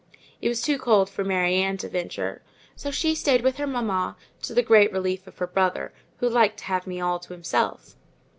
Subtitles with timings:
[0.41, 2.41] It was too cold for Mary Ann to venture,
[2.75, 6.57] so she stayed with her mamma, to the great relief of her brother, who liked
[6.57, 7.93] to have me all to himself.